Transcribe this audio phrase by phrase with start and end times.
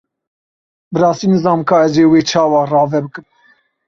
[0.91, 3.25] Bi rastî nizanim ka ez ê wê çawa rave bikim.